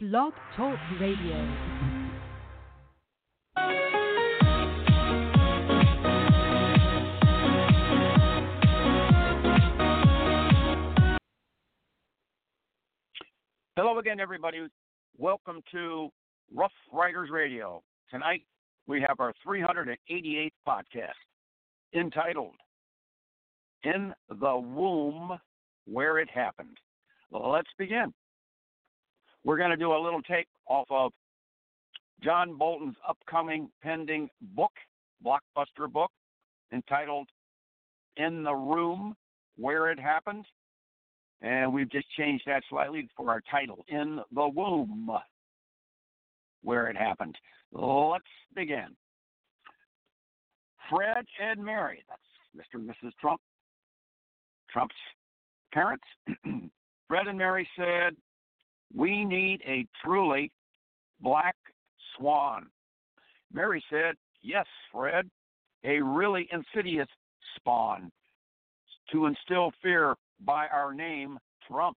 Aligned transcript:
Blog 0.00 0.32
Talk 0.56 0.78
Radio. 1.00 1.34
Hello 13.74 13.98
again, 13.98 14.20
everybody. 14.20 14.68
Welcome 15.16 15.62
to 15.72 16.10
Rough 16.54 16.70
Riders 16.92 17.30
Radio. 17.32 17.82
Tonight 18.08 18.42
we 18.86 19.00
have 19.00 19.18
our 19.18 19.32
388th 19.44 20.50
podcast 20.64 21.08
entitled 21.92 22.54
In 23.82 24.14
the 24.28 24.56
Womb 24.56 25.36
Where 25.86 26.20
It 26.20 26.30
Happened. 26.30 26.78
Let's 27.32 27.70
begin. 27.76 28.14
We're 29.48 29.56
going 29.56 29.70
to 29.70 29.78
do 29.78 29.94
a 29.94 30.04
little 30.04 30.20
take 30.20 30.46
off 30.66 30.88
of 30.90 31.10
John 32.22 32.58
Bolton's 32.58 32.96
upcoming 33.08 33.70
pending 33.82 34.28
book, 34.54 34.72
blockbuster 35.24 35.90
book, 35.90 36.10
entitled 36.70 37.30
In 38.18 38.42
the 38.42 38.52
Room 38.52 39.16
Where 39.56 39.90
It 39.90 39.98
Happened. 39.98 40.44
And 41.40 41.72
we've 41.72 41.90
just 41.90 42.04
changed 42.10 42.44
that 42.46 42.62
slightly 42.68 43.08
for 43.16 43.30
our 43.30 43.40
title, 43.50 43.86
In 43.88 44.20
the 44.32 44.46
Womb 44.46 45.10
Where 46.62 46.88
It 46.88 46.96
Happened. 46.98 47.34
Let's 47.72 48.24
begin. 48.54 48.88
Fred 50.90 51.24
and 51.40 51.64
Mary, 51.64 52.04
that's 52.06 52.20
Mr. 52.54 52.80
and 52.80 52.90
Mrs. 52.90 53.12
Trump, 53.18 53.40
Trump's 54.70 54.94
parents. 55.72 56.04
Fred 57.08 57.28
and 57.28 57.38
Mary 57.38 57.66
said, 57.78 58.14
We 58.94 59.24
need 59.24 59.60
a 59.66 59.86
truly 60.04 60.50
black 61.20 61.56
swan. 62.16 62.66
Mary 63.52 63.82
said, 63.90 64.14
Yes, 64.42 64.66
Fred, 64.92 65.28
a 65.84 66.00
really 66.00 66.48
insidious 66.52 67.08
spawn 67.56 68.10
to 69.12 69.26
instill 69.26 69.72
fear 69.82 70.16
by 70.40 70.66
our 70.68 70.94
name, 70.94 71.38
Trump. 71.66 71.96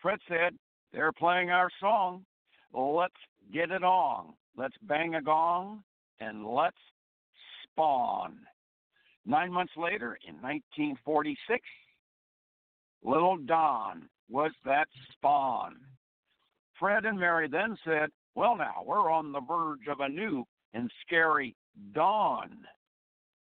Fred 0.00 0.18
said, 0.28 0.54
They're 0.92 1.12
playing 1.12 1.50
our 1.50 1.68
song. 1.80 2.24
Let's 2.72 3.14
get 3.52 3.70
it 3.70 3.82
on. 3.82 4.34
Let's 4.56 4.76
bang 4.82 5.14
a 5.14 5.22
gong 5.22 5.82
and 6.20 6.46
let's 6.46 6.76
spawn. 7.64 8.38
Nine 9.24 9.52
months 9.52 9.72
later, 9.76 10.18
in 10.26 10.34
1946, 10.36 11.60
Little 13.04 13.36
Don 13.36 14.08
was 14.28 14.52
that 14.64 14.88
spawn. 15.12 15.76
Fred 16.78 17.04
and 17.04 17.18
Mary 17.18 17.48
then 17.48 17.76
said, 17.84 18.10
Well, 18.34 18.56
now, 18.56 18.82
we're 18.84 19.10
on 19.10 19.32
the 19.32 19.40
verge 19.40 19.86
of 19.88 20.00
a 20.00 20.08
new 20.08 20.44
and 20.74 20.90
scary 21.06 21.54
dawn. 21.92 22.50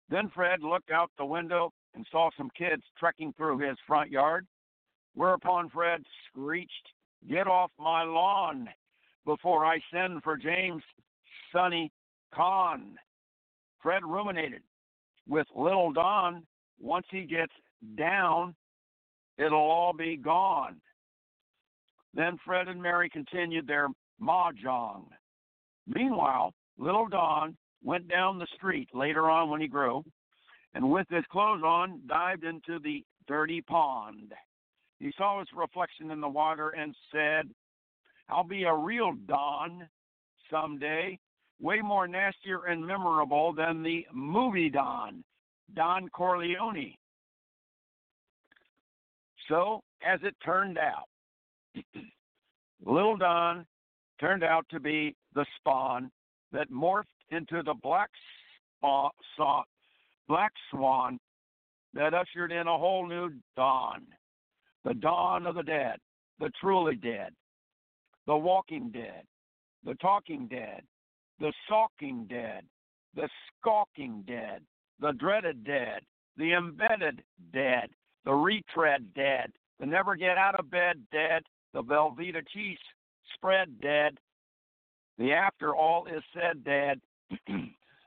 Then 0.09 0.31
Fred 0.35 0.63
looked 0.63 0.91
out 0.91 1.11
the 1.19 1.25
window 1.25 1.73
and 1.95 2.07
saw 2.11 2.31
some 2.37 2.51
kids 2.57 2.83
trekking 2.99 3.33
through 3.37 3.59
his 3.59 3.77
front 3.87 4.11
yard, 4.11 4.47
whereupon 5.15 5.69
Fred 5.71 6.03
screeched, 6.29 6.71
Get 7.29 7.49
off 7.49 7.71
my 7.79 8.05
lawn 8.05 8.69
before 9.25 9.67
I 9.67 9.81
send 9.93 10.23
for 10.23 10.37
James 10.37 10.83
Sonny 11.53 11.91
Con. 12.33 12.97
Fred 13.83 14.05
ruminated. 14.05 14.63
With 15.29 15.47
little 15.57 15.93
Don, 15.93 16.47
once 16.79 17.07
he 17.11 17.23
gets 17.23 17.53
down, 17.97 18.55
it'll 19.39 19.59
all 19.59 19.93
be 19.93 20.17
gone. 20.17 20.81
Then 22.15 22.39
Fred 22.45 22.69
and 22.69 22.83
Mary 22.83 23.11
continued 23.11 23.67
their 23.67 23.89
mahjong. 24.21 25.05
Meanwhile, 25.87 26.55
little 26.79 27.07
Don 27.07 27.57
went 27.85 28.09
down 28.09 28.39
the 28.39 28.47
street 28.57 28.89
later 28.95 29.31
on 29.31 29.51
when 29.51 29.61
he 29.61 29.69
grew, 29.69 30.03
and 30.75 30.91
with 30.91 31.07
his 31.11 31.25
clothes 31.31 31.63
on, 31.63 32.01
dived 32.07 32.45
into 32.45 32.79
the 32.79 33.05
dirty 33.29 33.61
pond. 33.61 34.33
He 34.99 35.13
saw 35.17 35.39
his 35.39 35.49
reflection 35.55 36.11
in 36.11 36.21
the 36.21 36.29
water 36.29 36.71
and 36.71 36.95
said, 37.13 37.49
I'll 38.29 38.45
be 38.45 38.65
a 38.65 38.75
real 38.75 39.13
Don 39.27 39.89
someday, 40.51 41.19
way 41.61 41.81
more 41.81 42.09
nastier 42.09 42.65
and 42.67 42.85
memorable 42.85 43.53
than 43.53 43.83
the 43.83 44.07
movie 44.13 44.71
Don, 44.71 45.23
Don 45.75 46.09
Corleone. 46.09 46.95
So, 49.49 49.83
as 50.07 50.21
it 50.23 50.35
turned 50.45 50.79
out, 50.79 51.09
Little 52.85 53.17
Don 53.17 53.67
turned 54.21 54.45
out 54.45 54.67
to 54.71 54.81
be 54.81 55.15
the 55.35 55.47
spawn 55.57 56.11
that 56.53 56.71
morphed 56.71 57.05
into 57.31 57.63
the 57.63 57.75
black 57.83 58.11
swan, 58.81 59.11
black 60.29 60.53
swan 60.71 61.19
that 61.95 62.15
ushered 62.15 62.53
in 62.53 62.67
a 62.67 62.79
whole 62.79 63.07
new 63.07 63.31
dawn, 63.57 64.03
the 64.85 64.95
dawn 64.95 65.47
of 65.47 65.55
the 65.55 65.63
dead, 65.63 65.97
the 66.39 66.51
truly 66.61 66.97
dead, 66.97 67.33
the 68.27 68.37
walking 68.37 68.91
dead, 68.91 69.23
the 69.85 69.95
talking 69.95 70.47
dead, 70.49 70.83
the 71.41 71.53
sulking 71.69 72.27
dead, 72.29 72.65
the 73.15 73.29
skulking 73.61 74.23
dead, 74.27 74.63
the 75.01 75.13
dreaded 75.13 75.65
dead, 75.65 76.01
the 76.37 76.53
embedded 76.53 77.23
dead, 77.53 77.89
the 78.27 78.35
retread 78.35 79.15
dead, 79.15 79.53
the 79.81 79.87
never 79.87 80.17
get 80.17 80.37
out 80.37 80.59
of 80.59 80.71
bed 80.71 81.01
dead, 81.11 81.43
the 81.73 81.83
Velveeta 81.83 82.43
cheese 82.53 82.79
spread 83.35 83.81
dead, 83.81 84.19
the 85.17 85.33
after 85.33 85.75
all 85.75 86.07
is 86.07 86.23
said 86.35 86.63
dead, 86.65 87.01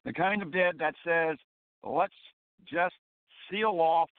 the 0.05 0.13
kind 0.13 0.43
of 0.43 0.51
dead 0.51 0.75
that 0.77 0.93
says, 1.03 1.37
let's 1.83 2.13
just 2.71 2.95
seal 3.49 3.77
off 3.79 4.09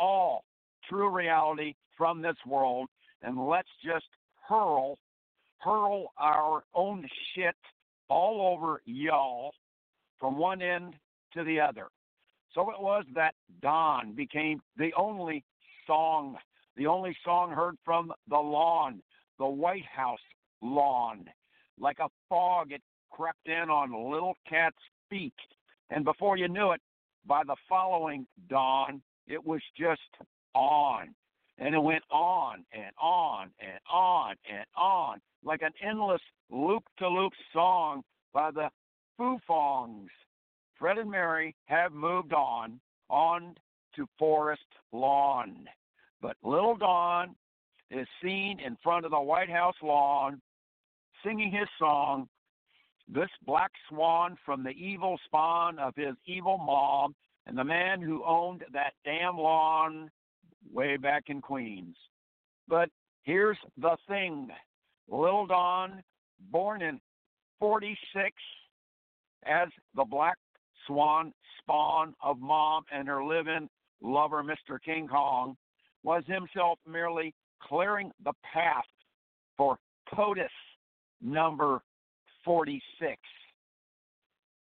all 0.00 0.44
true 0.88 1.10
reality 1.10 1.74
from 1.98 2.22
this 2.22 2.36
world 2.46 2.88
and 3.22 3.46
let's 3.46 3.68
just 3.84 4.06
hurl 4.48 4.96
hurl 5.58 6.10
our 6.16 6.64
own 6.74 7.06
shit 7.34 7.54
all 8.08 8.54
over 8.54 8.80
y'all 8.86 9.52
from 10.18 10.38
one 10.38 10.62
end 10.62 10.94
to 11.34 11.44
the 11.44 11.60
other. 11.60 11.88
So 12.54 12.70
it 12.70 12.80
was 12.80 13.04
that 13.14 13.34
Don 13.62 14.12
became 14.14 14.60
the 14.76 14.92
only 14.96 15.44
song, 15.86 16.36
the 16.76 16.86
only 16.86 17.16
song 17.24 17.50
heard 17.50 17.76
from 17.84 18.12
the 18.28 18.38
lawn, 18.38 19.02
the 19.38 19.46
White 19.46 19.84
House 19.84 20.18
lawn. 20.60 21.26
Like 21.78 21.98
a 22.00 22.08
fog, 22.28 22.72
it 22.72 22.82
crept 23.10 23.46
in 23.46 23.70
on 23.70 24.10
little 24.12 24.34
cat's 24.48 24.76
feet. 25.08 25.34
And 25.90 26.04
before 26.04 26.36
you 26.36 26.48
knew 26.48 26.72
it, 26.72 26.80
by 27.26 27.42
the 27.44 27.56
following 27.68 28.26
dawn, 28.48 29.02
it 29.26 29.44
was 29.44 29.60
just 29.78 30.00
on. 30.54 31.14
And 31.58 31.74
it 31.74 31.82
went 31.82 32.04
on 32.10 32.64
and 32.72 32.92
on 33.00 33.50
and 33.60 33.78
on 33.92 34.34
and 34.50 34.64
on, 34.76 35.20
like 35.44 35.62
an 35.62 35.72
endless 35.82 36.22
loop 36.50 36.84
to 36.98 37.08
loop 37.08 37.32
song 37.52 38.02
by 38.32 38.50
the 38.50 38.70
Foofongs. 39.18 40.08
Fred 40.80 40.96
and 40.96 41.10
Mary 41.10 41.54
have 41.66 41.92
moved 41.92 42.32
on, 42.32 42.80
on 43.10 43.54
to 43.94 44.08
Forest 44.18 44.64
Lawn. 44.92 45.68
But 46.22 46.36
little 46.42 46.74
Don 46.74 47.36
is 47.90 48.06
seen 48.22 48.58
in 48.60 48.78
front 48.82 49.04
of 49.04 49.10
the 49.10 49.20
White 49.20 49.50
House 49.50 49.76
lawn 49.82 50.40
singing 51.22 51.52
his 51.52 51.68
song, 51.78 52.28
This 53.06 53.28
Black 53.44 53.70
Swan 53.90 54.38
from 54.46 54.64
the 54.64 54.70
Evil 54.70 55.18
Spawn 55.26 55.78
of 55.78 55.94
His 55.96 56.14
Evil 56.24 56.56
Mom 56.56 57.14
and 57.46 57.58
the 57.58 57.64
man 57.64 58.00
who 58.00 58.24
owned 58.24 58.64
that 58.72 58.94
damn 59.04 59.36
lawn 59.36 60.10
way 60.72 60.96
back 60.96 61.24
in 61.26 61.42
Queens. 61.42 61.96
But 62.68 62.88
here's 63.22 63.58
the 63.76 63.98
thing 64.08 64.48
Little 65.08 65.46
Don, 65.46 66.02
born 66.50 66.80
in 66.80 67.00
46 67.58 68.32
as 69.44 69.68
the 69.94 70.04
Black 70.04 70.38
Swan 70.86 71.32
spawn 71.58 72.14
of 72.22 72.38
mom 72.40 72.84
and 72.92 73.08
her 73.08 73.24
living 73.24 73.68
lover, 74.02 74.42
Mr. 74.42 74.78
King 74.82 75.08
Kong, 75.08 75.56
was 76.02 76.22
himself 76.26 76.78
merely 76.86 77.34
clearing 77.62 78.10
the 78.24 78.32
path 78.42 78.84
for 79.56 79.78
POTUS 80.14 80.50
number 81.20 81.82
46, 82.44 83.16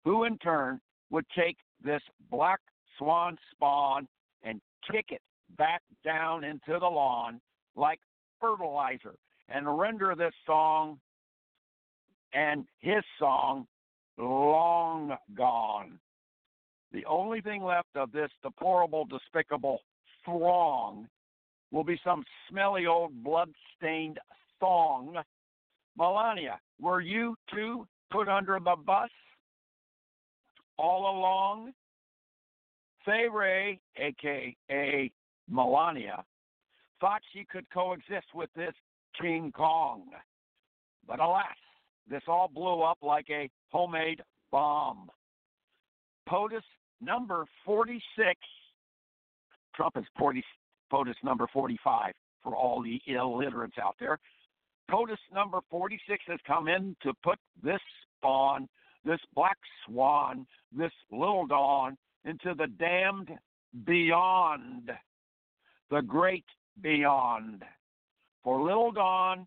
who 0.04 0.24
in 0.24 0.38
turn 0.38 0.80
would 1.10 1.26
take 1.36 1.58
this 1.84 2.02
black 2.30 2.60
swan 2.98 3.36
spawn 3.52 4.08
and 4.42 4.60
kick 4.90 5.06
it 5.10 5.20
back 5.58 5.82
down 6.04 6.44
into 6.44 6.78
the 6.80 6.86
lawn 6.86 7.40
like 7.76 8.00
fertilizer 8.40 9.14
and 9.48 9.78
render 9.78 10.14
this 10.16 10.34
song 10.46 10.98
and 12.32 12.64
his 12.80 13.02
song 13.18 13.66
long 14.18 15.16
gone. 15.34 15.98
The 16.92 17.04
only 17.06 17.40
thing 17.40 17.62
left 17.62 17.94
of 17.94 18.12
this 18.12 18.30
deplorable, 18.42 19.04
despicable 19.04 19.80
throng 20.24 21.08
will 21.70 21.84
be 21.84 22.00
some 22.04 22.24
smelly 22.48 22.86
old 22.86 23.22
blood 23.22 23.50
stained 23.76 24.18
thong 24.60 25.16
Melania, 25.96 26.58
were 26.80 27.00
you 27.00 27.36
too 27.52 27.86
put 28.10 28.28
under 28.28 28.58
the 28.58 28.76
bus 28.76 29.10
all 30.78 31.18
along? 31.18 31.72
Fay 33.04 33.26
Wray, 33.32 33.80
aka 33.96 35.10
Melania, 35.48 36.24
thought 37.00 37.22
she 37.32 37.44
could 37.44 37.70
coexist 37.70 38.26
with 38.34 38.50
this 38.54 38.74
King 39.20 39.52
Kong. 39.52 40.04
But 41.06 41.20
alas, 41.20 41.46
this 42.10 42.22
all 42.26 42.48
blew 42.52 42.82
up 42.82 42.98
like 43.00 43.30
a 43.30 43.48
homemade 43.70 44.22
bomb. 44.50 45.08
POTUS 46.28 46.64
number 47.00 47.44
46, 47.64 48.02
Trump 49.74 49.96
is 49.96 50.04
40, 50.18 50.42
POTUS 50.90 51.14
number 51.22 51.46
45 51.52 52.12
for 52.42 52.54
all 52.54 52.82
the 52.82 53.00
illiterates 53.06 53.76
out 53.82 53.96
there. 53.98 54.18
POTUS 54.90 55.18
number 55.34 55.60
46 55.70 56.24
has 56.28 56.38
come 56.46 56.68
in 56.68 56.96
to 57.02 57.12
put 57.22 57.38
this 57.62 57.80
spawn, 58.18 58.68
this 59.04 59.20
black 59.34 59.58
swan, 59.84 60.46
this 60.76 60.92
little 61.10 61.46
dawn 61.46 61.96
into 62.24 62.54
the 62.54 62.66
damned 62.66 63.30
beyond, 63.84 64.90
the 65.90 66.02
great 66.02 66.44
beyond. 66.80 67.62
For 68.42 68.62
little 68.62 68.92
Dawn, 68.92 69.46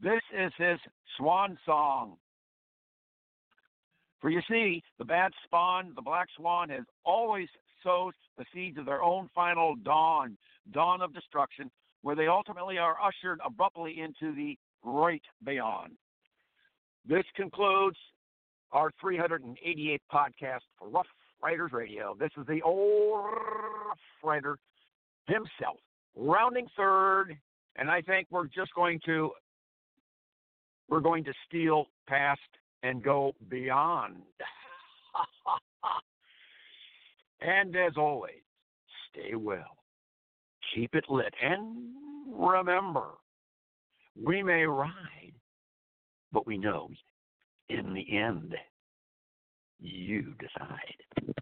this 0.00 0.20
is 0.32 0.52
his 0.56 0.78
swan 1.16 1.58
song. 1.64 2.16
For 4.24 4.30
you 4.30 4.40
see, 4.48 4.82
the 4.98 5.04
bad 5.04 5.32
spawn, 5.44 5.92
the 5.94 6.00
black 6.00 6.28
swan, 6.34 6.70
has 6.70 6.84
always 7.04 7.46
sowed 7.82 8.14
the 8.38 8.46
seeds 8.54 8.78
of 8.78 8.86
their 8.86 9.02
own 9.02 9.28
final 9.34 9.74
dawn, 9.74 10.38
dawn 10.72 11.02
of 11.02 11.12
destruction, 11.12 11.70
where 12.00 12.16
they 12.16 12.26
ultimately 12.26 12.78
are 12.78 12.96
ushered 13.04 13.38
abruptly 13.44 14.00
into 14.00 14.34
the 14.34 14.56
great 14.82 15.20
beyond. 15.44 15.98
This 17.06 17.24
concludes 17.36 17.98
our 18.72 18.92
388th 19.04 19.98
podcast 20.10 20.60
for 20.78 20.88
Rough 20.88 21.06
Riders 21.42 21.72
Radio. 21.74 22.16
This 22.18 22.30
is 22.38 22.46
the 22.46 22.62
old 22.62 23.26
Rough 23.26 23.98
Rider 24.22 24.56
himself, 25.26 25.76
rounding 26.16 26.66
third, 26.78 27.36
and 27.76 27.90
I 27.90 28.00
think 28.00 28.28
we're 28.30 28.46
just 28.46 28.72
going 28.74 29.00
to 29.04 29.32
we're 30.88 31.00
going 31.00 31.24
to 31.24 31.32
steal 31.46 31.88
past 32.08 32.40
and 32.84 33.02
go 33.02 33.32
beyond. 33.48 34.16
and 37.40 37.74
as 37.74 37.94
always, 37.96 38.42
stay 39.10 39.34
well, 39.34 39.78
keep 40.74 40.94
it 40.94 41.04
lit, 41.08 41.34
and 41.42 41.88
remember, 42.30 43.06
we 44.22 44.42
may 44.42 44.64
ride, 44.64 45.32
but 46.30 46.46
we 46.46 46.58
know 46.58 46.90
in 47.70 47.94
the 47.94 48.16
end, 48.16 48.54
you 49.80 50.34
decide. 50.38 51.34